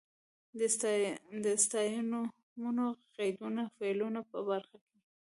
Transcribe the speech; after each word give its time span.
د 1.43 1.45
ستاینومونو، 1.63 2.85
قیدونو، 3.15 3.63
فعلونو 3.77 4.21
په 4.31 4.39
برخه 4.49 4.77
کې. 4.85 4.99